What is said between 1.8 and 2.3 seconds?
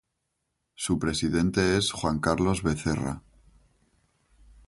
Juan